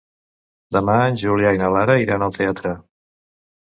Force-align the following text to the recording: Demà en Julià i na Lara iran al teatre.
Demà 0.77 0.95
en 1.11 1.19
Julià 1.23 1.53
i 1.57 1.61
na 1.65 1.69
Lara 1.75 1.99
iran 2.07 2.27
al 2.29 2.35
teatre. 2.41 2.77